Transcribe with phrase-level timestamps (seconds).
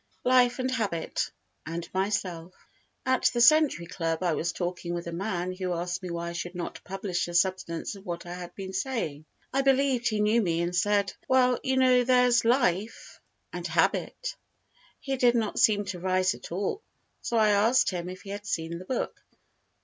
[0.25, 1.29] Life and Habit
[1.63, 2.55] and Myself
[3.05, 6.33] At the Century Club I was talking with a man who asked me why I
[6.33, 9.25] did not publish the substance of what I had been saying.
[9.53, 13.21] I believed he knew me and said: "Well, you know, there's Life
[13.53, 14.35] and Habit."
[14.99, 16.81] He did not seem to rise at all,
[17.21, 19.23] so I asked him if he had seen the book.